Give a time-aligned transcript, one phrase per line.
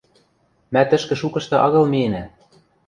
[0.73, 2.23] Мӓ тӹшкӹ шукышты агыл миэнӓ.